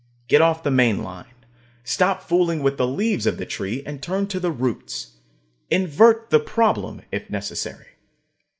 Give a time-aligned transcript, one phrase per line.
[0.27, 1.35] Get off the main line.
[1.83, 5.17] Stop fooling with the leaves of the tree, and turn to the roots.
[5.69, 7.99] Invert the problem, if necessary.